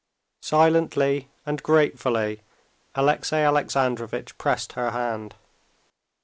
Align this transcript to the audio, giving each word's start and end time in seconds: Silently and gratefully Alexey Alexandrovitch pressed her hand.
Silently 0.41 1.29
and 1.45 1.61
gratefully 1.61 2.41
Alexey 2.95 3.35
Alexandrovitch 3.35 4.35
pressed 4.39 4.73
her 4.73 4.89
hand. 4.89 5.35